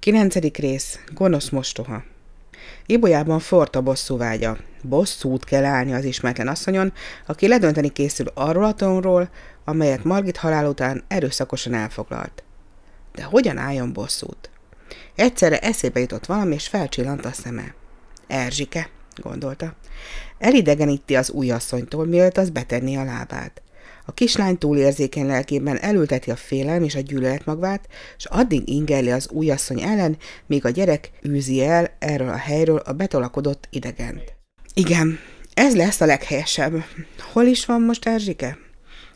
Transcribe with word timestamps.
Kilencedik 0.00 0.56
rész. 0.56 0.98
Gonosz 1.14 1.48
mostoha. 1.48 2.02
Ibolyában 2.86 3.38
fort 3.38 3.76
a 3.76 3.80
bosszú 3.80 4.16
vágya. 4.16 4.56
Bosszút 4.82 5.44
kell 5.44 5.64
állni 5.64 5.92
az 5.92 6.04
ismeretlen 6.04 6.48
asszonyon, 6.48 6.92
aki 7.26 7.48
ledönteni 7.48 7.88
készül 7.88 8.26
arról 8.34 8.64
a 8.64 8.74
tonról, 8.74 9.30
amelyet 9.64 10.04
Margit 10.04 10.36
halál 10.36 10.66
után 10.66 11.04
erőszakosan 11.08 11.74
elfoglalt. 11.74 12.44
De 13.14 13.22
hogyan 13.22 13.58
álljon 13.58 13.92
bosszút? 13.92 14.50
Egyszerre 15.14 15.58
eszébe 15.58 16.00
jutott 16.00 16.26
valami, 16.26 16.54
és 16.54 16.68
felcsillant 16.68 17.24
a 17.24 17.32
szeme. 17.32 17.74
Erzsike, 18.26 18.90
gondolta. 19.16 19.74
Elidegeníti 20.38 21.16
az 21.16 21.30
új 21.30 21.50
asszonytól, 21.50 22.06
mielőtt 22.06 22.36
az 22.36 22.50
betenni 22.50 22.96
a 22.96 23.04
lábát. 23.04 23.62
A 24.10 24.14
kislány 24.14 24.58
túlérzékeny 24.58 25.26
lelkében 25.26 25.78
elülteti 25.80 26.30
a 26.30 26.36
félelem 26.36 26.82
és 26.82 26.94
a 26.94 27.00
gyűlölet 27.00 27.44
magvát, 27.44 27.88
és 28.16 28.24
addig 28.24 28.68
ingeli 28.68 29.10
az 29.10 29.28
újasszony 29.28 29.80
ellen, 29.80 30.16
míg 30.46 30.64
a 30.64 30.68
gyerek 30.70 31.10
űzi 31.28 31.62
el 31.62 31.96
erről 31.98 32.28
a 32.28 32.36
helyről 32.36 32.76
a 32.76 32.92
betolakodott 32.92 33.68
idegent. 33.70 34.34
Igen, 34.74 35.18
ez 35.54 35.76
lesz 35.76 36.00
a 36.00 36.06
leghelyesebb. 36.06 36.84
Hol 37.32 37.44
is 37.44 37.66
van 37.66 37.82
most 37.82 38.06
Erzsike? 38.06 38.58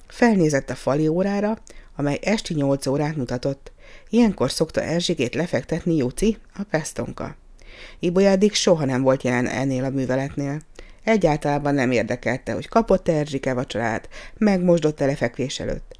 Felnézett 0.06 0.70
a 0.70 0.74
fali 0.74 1.08
órára, 1.08 1.58
amely 1.97 2.19
esti 2.22 2.55
nyolc 2.55 2.86
órát 2.86 3.16
mutatott. 3.16 3.72
Ilyenkor 4.11 4.50
szokta 4.50 4.83
Erzsikét 4.83 5.34
lefektetni 5.34 5.97
Juci, 5.97 6.38
a 6.56 6.62
pestonka. 6.70 7.36
Ibolya 7.98 8.36
soha 8.52 8.84
nem 8.84 9.02
volt 9.02 9.22
jelen 9.22 9.47
ennél 9.47 9.84
a 9.84 9.91
műveletnél. 9.91 10.61
Egyáltalán 11.04 11.74
nem 11.74 11.90
érdekelte, 11.90 12.52
hogy 12.52 12.68
kapott 12.68 13.08
Erzsike 13.08 13.54
vacsorát, 13.54 14.08
megmosdott-e 14.38 15.06
lefekvés 15.06 15.60
előtt. 15.60 15.96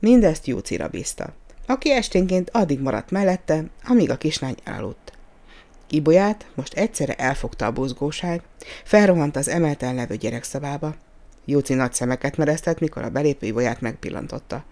Mindezt 0.00 0.46
Júcira 0.46 0.88
bízta, 0.88 1.34
aki 1.66 1.90
esténként 1.90 2.50
addig 2.52 2.80
maradt 2.80 3.10
mellette, 3.10 3.64
amíg 3.84 4.10
a 4.10 4.16
kislány 4.16 4.56
elaludt. 4.64 5.12
Ibolyát 5.90 6.46
most 6.54 6.74
egyszerre 6.74 7.14
elfogta 7.14 7.66
a 7.66 7.72
buzgóság, 7.72 8.42
felrohant 8.84 9.36
az 9.36 9.48
emelten 9.48 9.94
levő 9.94 10.16
gyerekszabába. 10.16 10.94
Júci 11.44 11.74
nagy 11.74 11.92
szemeket 11.92 12.36
meresztett, 12.36 12.80
mikor 12.80 13.02
a 13.02 13.10
belépő 13.10 13.46
Ibolyát 13.46 13.80
megpillantotta. 13.80 14.64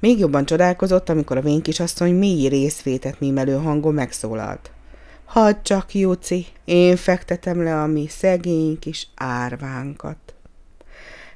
Még 0.00 0.18
jobban 0.18 0.44
csodálkozott, 0.44 1.08
amikor 1.08 1.36
a 1.36 1.40
vénykisasszony 1.40 2.14
mély 2.14 2.48
részvétet 2.48 3.20
mímelő 3.20 3.54
hangon 3.56 3.94
megszólalt. 3.94 4.70
Hadd 5.26 5.54
csak, 5.62 5.94
Júci, 5.94 6.46
én 6.64 6.96
fektetem 6.96 7.62
le 7.62 7.82
a 7.82 7.86
mi 7.86 8.06
szegény 8.08 8.78
kis 8.78 9.06
árvánkat. 9.14 10.34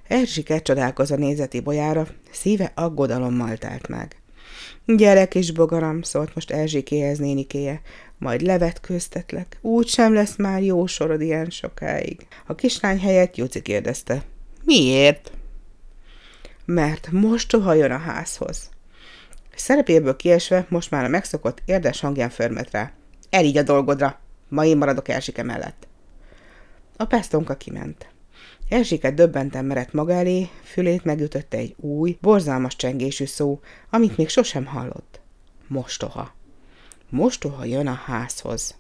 Erzsike 0.09 0.63
csodálkozva 0.63 1.17
nézeti 1.17 1.61
bolyára, 1.61 2.07
szíve 2.31 2.73
aggodalommal 2.75 3.57
telt 3.57 3.89
meg. 3.89 4.17
Gyere, 4.87 5.29
kis 5.29 5.53
bogaram, 5.53 6.03
szólt 6.03 6.35
most 6.35 6.51
Erzsikéhez 6.51 7.19
nénikéje, 7.19 7.81
majd 8.19 8.41
levetkőztetlek. 8.41 9.59
Úgy 9.61 9.89
sem 9.89 10.15
lesz 10.15 10.37
már 10.37 10.63
jó 10.63 10.87
sorod 10.87 11.21
ilyen 11.21 11.51
sokáig. 11.51 12.27
A 12.47 12.55
kislány 12.55 13.01
helyett 13.01 13.37
Júci 13.37 13.63
kérdezte. 13.63 14.23
Miért? 14.65 15.33
Mert 16.65 17.09
most 17.11 17.53
jön 17.53 17.91
a 17.91 17.99
házhoz. 17.99 18.71
Szerepéből 19.55 20.17
kiesve 20.17 20.67
most 20.69 20.91
már 20.91 21.05
a 21.05 21.09
megszokott 21.09 21.63
érdes 21.65 22.01
hangján 22.01 22.31
förmet 22.31 22.71
rá. 22.71 22.93
Elígy 23.31 23.57
a 23.57 23.63
dolgodra. 23.63 24.19
Ma 24.49 24.65
én 24.65 24.77
maradok 24.77 25.09
Erzsike 25.09 25.43
mellett. 25.43 25.89
A 26.97 27.05
pestonka 27.05 27.57
kiment. 27.57 28.09
Erzsike 28.69 29.11
döbbenten 29.11 29.65
merett 29.65 29.93
maga 29.93 30.13
elé, 30.13 30.49
fülét 30.63 31.05
megütötte 31.05 31.57
egy 31.57 31.75
új, 31.79 32.19
borzalmas 32.21 32.77
csengésű 32.77 33.25
szó, 33.25 33.61
amit 33.91 34.17
még 34.17 34.29
sosem 34.29 34.67
hallott. 34.67 35.21
Mostoha. 35.67 36.35
Mostoha 37.09 37.65
jön 37.65 37.87
a 37.87 37.93
házhoz. 38.05 38.75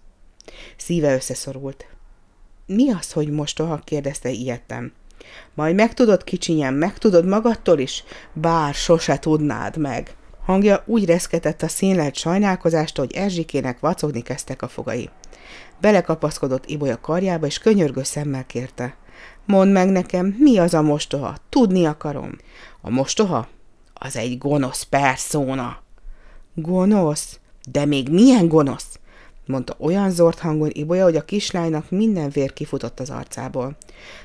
Szíve 0.76 1.14
összeszorult. 1.14 1.86
Mi 2.66 2.90
az, 2.90 3.12
hogy 3.12 3.30
mostoha? 3.30 3.78
kérdezte 3.78 4.30
ilyettem. 4.30 4.92
Majd 5.54 5.74
megtudod, 5.74 6.24
kicsinyem, 6.24 6.74
megtudod 6.74 7.26
magadtól 7.26 7.78
is, 7.78 8.04
bár 8.32 8.74
sose 8.74 9.18
tudnád 9.18 9.76
meg. 9.76 10.16
Hangja 10.50 10.82
úgy 10.86 11.04
reszketett 11.04 11.62
a 11.62 11.68
színlelt 11.68 12.14
sajnálkozástól, 12.14 13.04
hogy 13.04 13.16
Erzsikének 13.16 13.80
vacogni 13.80 14.22
kezdtek 14.22 14.62
a 14.62 14.68
fogai. 14.68 15.10
Belekapaszkodott 15.80 16.66
Ibolya 16.66 17.00
karjába, 17.00 17.46
és 17.46 17.58
könyörgő 17.58 18.02
szemmel 18.02 18.46
kérte. 18.46 18.96
Mondd 19.46 19.70
meg 19.70 19.88
nekem, 19.88 20.36
mi 20.38 20.58
az 20.58 20.74
a 20.74 20.82
mostoha? 20.82 21.34
Tudni 21.48 21.86
akarom. 21.86 22.36
A 22.80 22.90
mostoha? 22.90 23.48
Az 23.94 24.16
egy 24.16 24.38
gonosz 24.38 24.82
perszóna. 24.82 25.82
Gonosz? 26.54 27.38
De 27.70 27.84
még 27.84 28.08
milyen 28.08 28.48
gonosz? 28.48 28.98
mondta 29.46 29.76
olyan 29.78 30.10
zord 30.10 30.38
hangon 30.38 30.70
Ibolya, 30.72 31.04
hogy 31.04 31.16
a 31.16 31.24
kislánynak 31.24 31.90
minden 31.90 32.30
vér 32.30 32.52
kifutott 32.52 33.00
az 33.00 33.10
arcából. 33.10 33.76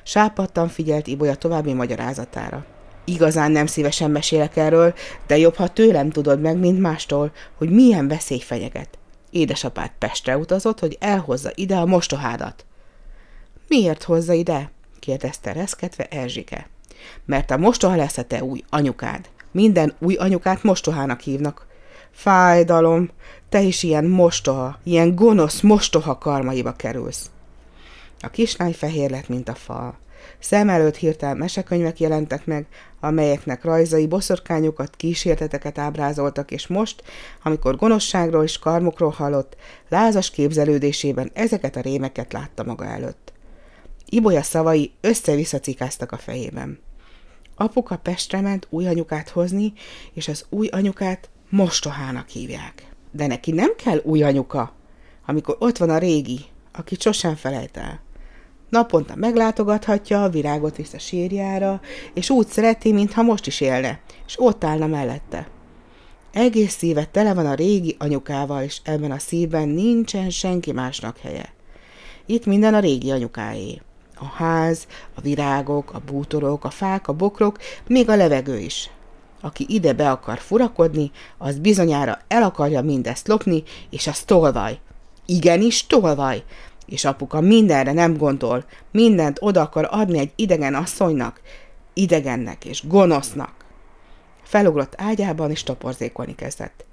Sápadtan 0.03 0.67
figyelt 0.67 1.07
Ibolya 1.07 1.35
további 1.35 1.73
magyarázatára. 1.73 2.65
Igazán 3.05 3.51
nem 3.51 3.65
szívesen 3.65 4.11
mesélek 4.11 4.57
erről, 4.57 4.93
de 5.27 5.37
jobb, 5.37 5.55
ha 5.55 5.67
tőlem 5.67 6.09
tudod 6.09 6.41
meg, 6.41 6.57
mint 6.57 6.79
mástól, 6.79 7.31
hogy 7.57 7.69
milyen 7.69 8.07
veszély 8.07 8.39
fenyeget. 8.39 8.97
Édesapád 9.29 9.91
Pestre 9.99 10.37
utazott, 10.37 10.79
hogy 10.79 10.97
elhozza 10.99 11.51
ide 11.55 11.75
a 11.75 11.85
mostohádat. 11.85 12.65
Miért 13.67 14.03
hozza 14.03 14.33
ide? 14.33 14.71
kérdezte 14.99 15.51
reszketve 15.51 16.03
Erzsike. 16.03 16.69
Mert 17.25 17.51
a 17.51 17.57
mostoha 17.57 17.95
lesz 17.95 18.17
a 18.17 18.23
te 18.23 18.43
új 18.43 18.63
anyukád. 18.69 19.29
Minden 19.51 19.95
új 19.99 20.15
anyukát 20.15 20.63
mostohának 20.63 21.19
hívnak. 21.19 21.67
Fájdalom, 22.11 23.09
te 23.49 23.61
is 23.61 23.83
ilyen 23.83 24.05
mostoha, 24.05 24.79
ilyen 24.83 25.15
gonosz 25.15 25.61
mostoha 25.61 26.17
karmaiba 26.17 26.71
kerülsz. 26.71 27.29
A 28.19 28.29
kislány 28.29 28.73
fehér 28.73 29.09
lett, 29.09 29.27
mint 29.27 29.49
a 29.49 29.55
fal. 29.55 29.97
Szem 30.39 30.69
előtt 30.69 30.95
hirtelen 30.95 31.37
mesekönyvek 31.37 31.99
jelentek 31.99 32.45
meg, 32.45 32.65
amelyeknek 32.99 33.63
rajzai 33.63 34.07
boszorkányokat, 34.07 34.95
kísérteteket 34.95 35.77
ábrázoltak, 35.77 36.51
és 36.51 36.67
most, 36.67 37.03
amikor 37.43 37.75
gonoszságról 37.75 38.43
és 38.43 38.59
karmokról 38.59 39.09
hallott, 39.09 39.55
lázas 39.89 40.29
képzelődésében 40.29 41.31
ezeket 41.33 41.75
a 41.75 41.81
rémeket 41.81 42.33
látta 42.33 42.63
maga 42.63 42.85
előtt. 42.85 43.33
Ibolya 44.09 44.41
szavai 44.41 44.91
össze-vissza 45.01 45.59
a 46.07 46.17
fejében. 46.17 46.79
Apuka 47.55 47.97
Pestre 47.97 48.41
ment 48.41 48.67
új 48.69 48.87
anyukát 48.87 49.29
hozni, 49.29 49.73
és 50.13 50.27
az 50.27 50.45
új 50.49 50.67
anyukát 50.67 51.29
mostohának 51.49 52.27
hívják. 52.27 52.87
De 53.11 53.27
neki 53.27 53.51
nem 53.51 53.75
kell 53.75 54.01
új 54.03 54.23
anyuka, 54.23 54.73
amikor 55.25 55.55
ott 55.59 55.77
van 55.77 55.89
a 55.89 55.97
régi, 55.97 56.39
aki 56.71 56.95
sosem 56.99 57.35
felejt 57.35 57.77
el. 57.77 58.04
Naponta 58.75 59.15
meglátogathatja, 59.15 60.23
a 60.23 60.29
virágot 60.29 60.75
visz 60.75 60.93
a 60.93 60.99
sírjára, 60.99 61.81
és 62.13 62.29
úgy 62.29 62.47
szereti, 62.47 62.91
mintha 62.91 63.21
most 63.21 63.47
is 63.47 63.61
élne, 63.61 63.99
és 64.25 64.35
ott 64.37 64.63
állna 64.63 64.87
mellette. 64.87 65.47
Egész 66.33 66.75
szíve 66.75 67.05
tele 67.05 67.33
van 67.33 67.45
a 67.45 67.53
régi 67.53 67.95
anyukával, 67.99 68.63
és 68.63 68.77
ebben 68.83 69.11
a 69.11 69.19
szívben 69.19 69.69
nincsen 69.69 70.29
senki 70.29 70.71
másnak 70.71 71.17
helye. 71.17 71.53
Itt 72.25 72.45
minden 72.45 72.73
a 72.73 72.79
régi 72.79 73.11
anyukáé. 73.11 73.81
A 74.15 74.25
ház, 74.25 74.87
a 75.15 75.21
virágok, 75.21 75.93
a 75.93 76.01
bútorok, 76.05 76.63
a 76.63 76.69
fák, 76.69 77.07
a 77.07 77.13
bokrok, 77.13 77.57
még 77.87 78.09
a 78.09 78.15
levegő 78.15 78.59
is. 78.59 78.89
Aki 79.41 79.65
ide 79.67 79.93
be 79.93 80.11
akar 80.11 80.37
furakodni, 80.37 81.11
az 81.37 81.59
bizonyára 81.59 82.19
el 82.27 82.43
akarja 82.43 82.81
mindezt 82.81 83.27
lopni, 83.27 83.63
és 83.89 84.07
az 84.07 84.19
tolvaj. 84.19 84.79
Igenis 85.25 85.87
tolvaj, 85.87 86.43
és 86.85 87.05
apuka 87.05 87.41
mindenre 87.41 87.93
nem 87.93 88.17
gondol, 88.17 88.65
mindent 88.91 89.37
oda 89.41 89.61
akar 89.61 89.87
adni 89.91 90.19
egy 90.19 90.31
idegen 90.35 90.75
asszonynak, 90.75 91.41
idegennek 91.93 92.65
és 92.65 92.87
gonosznak. 92.87 93.65
Felugrott 94.43 94.93
ágyában, 94.97 95.51
és 95.51 95.63
toporzékolni 95.63 96.35
kezdett. 96.35 96.85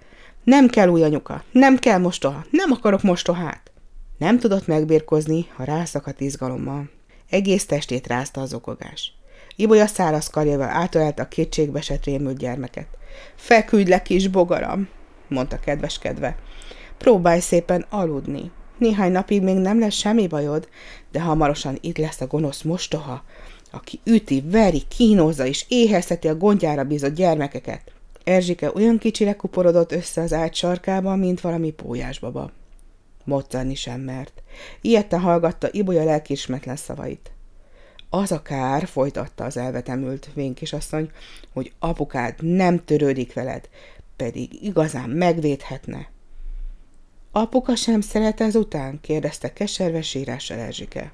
Nem 0.44 0.68
kell 0.68 0.88
új 0.88 1.02
anyuka, 1.02 1.42
nem 1.52 1.76
kell 1.76 1.98
mostoha, 1.98 2.44
nem 2.50 2.70
akarok 2.70 3.02
mostohát. 3.02 3.70
Nem 4.18 4.38
tudott 4.38 4.66
megbírkozni 4.66 5.46
a 5.56 5.64
rászakadt 5.64 6.20
izgalommal. 6.20 6.90
Egész 7.30 7.66
testét 7.66 8.06
rázta 8.06 8.40
az 8.40 8.54
okogás. 8.54 9.12
Ibolya 9.56 9.86
száraz 9.86 10.28
karjával 10.28 10.68
átölelte 10.68 11.22
a 11.22 11.28
kétségbeesett 11.28 12.04
rémült 12.04 12.36
gyermeket. 12.36 12.86
Feküdj 13.34 13.90
le, 13.90 14.02
kis 14.02 14.28
bogaram, 14.28 14.88
mondta 15.28 15.58
kedveskedve. 15.58 16.36
Próbálj 16.98 17.40
szépen 17.40 17.86
aludni. 17.90 18.50
Néhány 18.82 19.12
napig 19.12 19.42
még 19.42 19.56
nem 19.56 19.78
lesz 19.78 19.94
semmi 19.94 20.26
bajod, 20.26 20.68
de 21.10 21.20
hamarosan 21.20 21.78
itt 21.80 21.96
lesz 21.96 22.20
a 22.20 22.26
gonosz 22.26 22.62
mostoha, 22.62 23.24
aki 23.70 24.00
üti, 24.04 24.40
veri, 24.46 24.82
kínozza 24.88 25.46
és 25.46 25.64
éhezheti 25.68 26.28
a 26.28 26.36
gondjára 26.36 26.84
bízott 26.84 27.14
gyermekeket. 27.14 27.92
Erzsike 28.24 28.72
olyan 28.74 28.98
kicsire 28.98 29.32
kuporodott 29.36 29.92
össze 29.92 30.20
az 30.20 30.32
ágy 30.32 30.54
sarkában, 30.54 31.18
mint 31.18 31.40
valami 31.40 31.70
pólyásbaba. 31.70 32.50
Moccanni 33.24 33.74
sem 33.74 34.00
mert. 34.00 34.42
Ilyetten 34.80 35.20
hallgatta 35.20 35.68
Ibolya 35.70 36.04
lelkismetlen 36.04 36.76
szavait. 36.76 37.30
Az 38.10 38.32
a 38.32 38.42
kár, 38.42 38.86
folytatta 38.86 39.44
az 39.44 39.56
elvetemült 39.56 40.30
vénkisasszony, 40.34 41.10
hogy 41.52 41.72
apukád 41.78 42.34
nem 42.40 42.84
törődik 42.84 43.32
veled, 43.32 43.68
pedig 44.16 44.62
igazán 44.62 45.10
megvédhetne. 45.10 46.11
Apuka 47.34 47.76
sem 47.76 48.00
szeret 48.00 48.40
ezután? 48.40 49.00
kérdezte 49.00 49.52
keserves 49.52 50.08
sírással 50.08 50.58
Erzsike. 50.58 51.12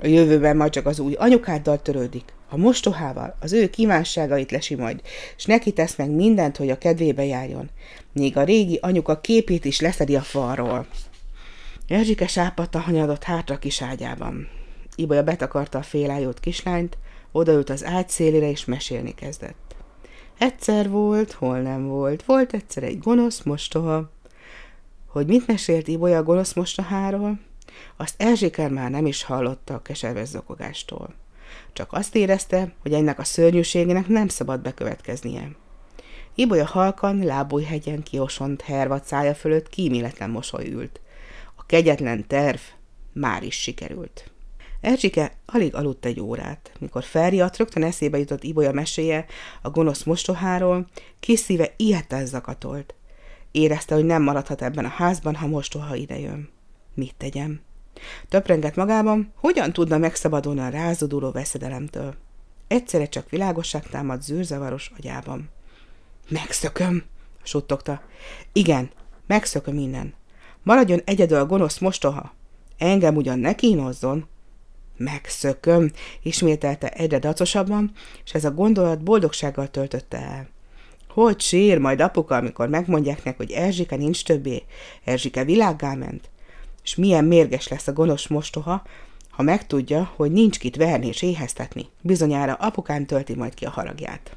A 0.00 0.06
jövőben 0.06 0.56
majd 0.56 0.72
csak 0.72 0.86
az 0.86 0.98
új 0.98 1.14
anyukáddal 1.14 1.82
törődik, 1.82 2.32
a 2.48 2.56
mostohával, 2.56 3.36
az 3.40 3.52
ő 3.52 3.70
kívánságait 3.70 4.50
lesi 4.50 4.74
majd, 4.74 5.00
és 5.36 5.44
neki 5.44 5.72
tesz 5.72 5.96
meg 5.96 6.10
mindent, 6.10 6.56
hogy 6.56 6.70
a 6.70 6.78
kedvébe 6.78 7.24
járjon. 7.24 7.70
Még 8.12 8.36
a 8.36 8.44
régi 8.44 8.78
anyuka 8.82 9.20
képét 9.20 9.64
is 9.64 9.80
leszedi 9.80 10.16
a 10.16 10.20
falról. 10.20 10.86
Erzsike 11.88 12.26
sápadta 12.26 12.78
hanyadott 12.78 13.22
hátra 13.22 13.58
kis 13.58 13.82
ágyában. 13.82 14.48
Ibolya 14.96 15.22
betakarta 15.22 15.78
a 15.78 15.82
félájót 15.82 16.40
kislányt, 16.40 16.98
odaült 17.32 17.70
az 17.70 17.84
ágy 17.84 18.08
szélére, 18.08 18.50
és 18.50 18.64
mesélni 18.64 19.14
kezdett. 19.14 19.76
Egyszer 20.38 20.90
volt, 20.90 21.32
hol 21.32 21.60
nem 21.60 21.86
volt. 21.86 22.24
Volt 22.24 22.52
egyszer 22.54 22.82
egy 22.82 22.98
gonosz 22.98 23.42
mostoha. 23.42 24.13
Hogy 25.14 25.26
mit 25.26 25.46
mesélt 25.46 25.88
Ibolya 25.88 26.22
gonosz 26.22 26.52
mostoháról? 26.52 27.40
Azt 27.96 28.14
Erzsiker 28.16 28.70
már 28.70 28.90
nem 28.90 29.06
is 29.06 29.22
hallotta 29.22 29.74
a 29.74 29.82
keserves 29.82 30.28
zokogástól. 30.28 31.14
Csak 31.72 31.92
azt 31.92 32.14
érezte, 32.14 32.72
hogy 32.82 32.92
ennek 32.92 33.18
a 33.18 33.24
szörnyűségének 33.24 34.08
nem 34.08 34.28
szabad 34.28 34.60
bekövetkeznie. 34.60 35.50
Ibolya 36.34 36.66
halkan, 36.66 37.24
lábújhegyen 37.24 38.02
kiosont 38.02 38.62
hervat 38.62 39.04
szája 39.04 39.34
fölött 39.34 39.68
kíméletlen 39.68 40.30
mosoly 40.30 40.68
ült. 40.68 41.00
A 41.56 41.66
kegyetlen 41.66 42.26
terv 42.26 42.60
már 43.12 43.42
is 43.42 43.60
sikerült. 43.60 44.30
Erzsike 44.80 45.32
alig 45.46 45.74
aludt 45.74 46.04
egy 46.04 46.20
órát. 46.20 46.72
Mikor 46.78 47.04
felriadt, 47.04 47.56
rögtön 47.56 47.82
eszébe 47.82 48.18
jutott 48.18 48.42
Ibolya 48.42 48.72
meséje 48.72 49.26
a 49.62 49.70
gonosz 49.70 50.02
mostoháról, 50.02 50.86
kis 51.20 51.38
szíve 51.38 51.72
ilyetten 51.76 52.26
zakatolt. 52.26 52.94
Érezte, 53.54 53.94
hogy 53.94 54.04
nem 54.04 54.22
maradhat 54.22 54.62
ebben 54.62 54.84
a 54.84 54.88
házban, 54.88 55.34
ha 55.34 55.46
mostoha 55.46 55.94
idejön. 55.94 56.48
Mit 56.94 57.14
tegyem? 57.16 57.60
Töprengett 58.28 58.74
magában, 58.74 59.32
hogyan 59.36 59.72
tudna 59.72 59.98
megszabadulni 59.98 60.60
a 60.60 60.68
rázuduló 60.68 61.30
veszedelemtől. 61.30 62.14
Egyszerre 62.68 63.08
csak 63.08 63.30
világosság 63.30 63.86
támad 63.86 64.22
zűrzavaros 64.22 64.90
agyában. 64.96 65.48
Megszököm, 66.28 67.02
suttogta. 67.42 68.02
Igen, 68.52 68.90
megszököm 69.26 69.78
innen. 69.78 70.14
Maradjon 70.62 71.00
egyedül 71.04 71.38
a 71.38 71.46
gonosz 71.46 71.78
mostoha. 71.78 72.34
Engem 72.78 73.16
ugyan 73.16 73.38
ne 73.38 73.54
kínozzon. 73.54 74.26
Megszököm, 74.96 75.92
ismételte 76.22 76.88
egyre 76.88 77.18
dacosabban, 77.18 77.92
és 78.24 78.34
ez 78.34 78.44
a 78.44 78.54
gondolat 78.54 79.02
boldogsággal 79.02 79.70
töltötte 79.70 80.18
el. 80.18 80.52
Hogy 81.14 81.40
sír 81.40 81.78
majd 81.78 82.00
apuka, 82.00 82.36
amikor 82.36 82.68
megmondják 82.68 83.24
neki, 83.24 83.36
hogy 83.36 83.50
Erzsike 83.50 83.96
nincs 83.96 84.24
többé, 84.24 84.62
Erzsike 85.04 85.44
világgá 85.44 85.94
ment? 85.94 86.30
És 86.82 86.94
milyen 86.94 87.24
mérges 87.24 87.68
lesz 87.68 87.86
a 87.86 87.92
gonosz 87.92 88.26
mostoha, 88.26 88.82
ha 89.30 89.42
megtudja, 89.42 90.12
hogy 90.16 90.32
nincs 90.32 90.58
kit 90.58 90.76
verni 90.76 91.06
és 91.06 91.22
éheztetni. 91.22 91.86
Bizonyára 92.00 92.52
apukán 92.52 93.06
tölti 93.06 93.34
majd 93.34 93.54
ki 93.54 93.64
a 93.64 93.70
haragját. 93.70 94.36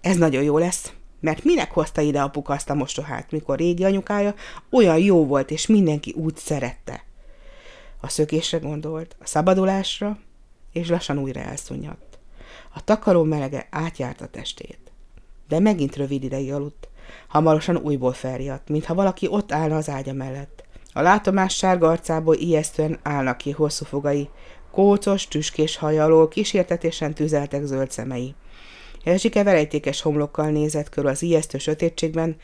Ez 0.00 0.16
nagyon 0.16 0.42
jó 0.42 0.58
lesz, 0.58 0.92
mert 1.20 1.44
minek 1.44 1.70
hozta 1.72 2.00
ide 2.00 2.22
apuka 2.22 2.52
azt 2.52 2.70
a 2.70 2.74
mostohát, 2.74 3.30
mikor 3.30 3.58
régi 3.58 3.84
anyukája 3.84 4.34
olyan 4.70 4.98
jó 4.98 5.26
volt, 5.26 5.50
és 5.50 5.66
mindenki 5.66 6.12
úgy 6.16 6.36
szerette. 6.36 7.04
A 8.00 8.08
szökésre 8.08 8.58
gondolt, 8.58 9.16
a 9.20 9.26
szabadulásra, 9.26 10.18
és 10.72 10.88
lassan 10.88 11.18
újra 11.18 11.40
elszunyadt. 11.40 12.18
A 12.74 12.84
takaró 12.84 13.22
melege 13.22 13.66
átjárt 13.70 14.20
a 14.20 14.26
testét. 14.26 14.86
De 15.48 15.58
megint 15.58 15.96
rövid 15.96 16.22
ideig 16.24 16.52
aludt. 16.52 16.88
Hamarosan 17.28 17.76
újból 17.76 18.12
felriadt, 18.12 18.68
mintha 18.68 18.94
valaki 18.94 19.26
ott 19.28 19.52
állna 19.52 19.76
az 19.76 19.88
ágya 19.88 20.12
mellett. 20.12 20.64
A 20.92 21.00
látomás 21.00 21.54
sárga 21.54 21.88
arcából 21.88 22.34
ijesztően 22.34 22.98
állnak 23.02 23.36
ki 23.36 23.50
hosszú 23.50 23.84
fogai, 23.84 24.28
kócos, 24.70 25.28
tüskés 25.28 25.76
haja 25.76 26.04
alól 26.04 26.28
kísértetésen 26.28 27.14
tüzeltek 27.14 27.64
zöld 27.64 27.90
szemei. 27.90 28.34
Erzsike 29.04 29.42
velejtékes 29.42 30.00
homlokkal 30.00 30.50
nézett 30.50 30.88
körül 30.88 31.10
az 31.10 31.22
ijesztő 31.22 31.58
sötétségben, 31.58 32.36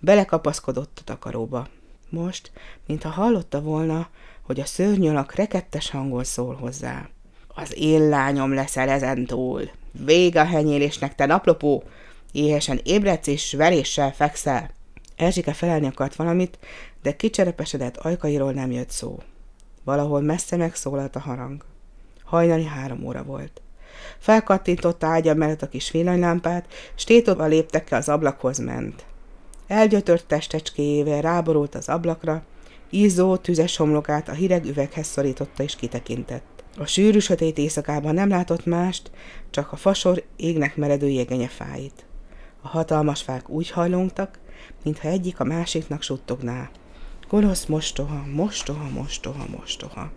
belekapaszkodott 0.00 0.98
a 1.00 1.04
takaróba. 1.04 1.68
Most, 2.08 2.50
mintha 2.86 3.08
hallotta 3.08 3.60
volna, 3.60 4.08
hogy 4.42 4.60
a 4.60 4.64
szörnyalak 4.64 5.34
rekettes 5.34 5.90
hangon 5.90 6.24
szól 6.24 6.54
hozzá. 6.54 7.08
Az 7.48 7.74
én 7.78 8.08
lányom 8.08 8.54
leszel 8.54 8.88
ezentúl. 8.88 9.70
Vég 10.04 10.36
a 10.36 10.44
henyélésnek, 10.44 11.14
te 11.14 11.26
naplopó! 11.26 11.82
Éhesen 12.36 12.80
ébredsz 12.84 13.26
és 13.26 13.52
veréssel 13.52 14.12
fekszel. 14.12 14.70
Erzsike 15.16 15.52
felelni 15.52 15.86
akart 15.86 16.16
valamit, 16.16 16.58
de 17.02 17.16
kicserepesedett 17.16 17.96
ajkairól 17.96 18.52
nem 18.52 18.70
jött 18.70 18.90
szó. 18.90 19.18
Valahol 19.84 20.20
messze 20.20 20.56
megszólalt 20.56 21.16
a 21.16 21.20
harang. 21.20 21.64
Hajnali 22.24 22.64
három 22.64 23.04
óra 23.04 23.22
volt. 23.22 23.62
Felkattintotta 24.18 25.06
ágya 25.06 25.34
mellett 25.34 25.62
a 25.62 25.68
kis 25.68 25.90
villanylámpát, 25.90 26.66
s 26.94 27.04
tétova 27.04 27.46
léptekkel 27.46 27.98
az 27.98 28.08
ablakhoz 28.08 28.58
ment. 28.58 29.04
Elgyötört 29.66 30.26
testecskéjével 30.26 31.20
ráborult 31.20 31.74
az 31.74 31.88
ablakra, 31.88 32.42
Izzó, 32.90 33.36
tüzes 33.36 33.76
homlokát 33.76 34.28
a 34.28 34.32
hideg 34.32 34.64
üveghez 34.64 35.06
szorította 35.06 35.62
és 35.62 35.76
kitekintett. 35.76 36.64
A 36.78 36.86
sűrű 36.86 37.18
sötét 37.18 37.58
éjszakában 37.58 38.14
nem 38.14 38.28
látott 38.28 38.66
mást, 38.66 39.10
csak 39.50 39.72
a 39.72 39.76
fasor 39.76 40.22
égnek 40.36 40.76
meredő 40.76 41.08
jegenye 41.08 41.48
fáit. 41.48 42.04
A 42.66 42.68
hatalmas 42.68 43.22
fák 43.22 43.48
úgy 43.48 43.70
hajlongtak, 43.70 44.38
mintha 44.84 45.08
egyik 45.08 45.40
a 45.40 45.44
másiknak 45.44 46.02
suttogná. 46.02 46.70
Gonosz 47.28 47.66
mostoha, 47.66 48.24
mostoha, 48.34 48.88
mostoha, 48.88 49.44
mostoha. 49.50 50.10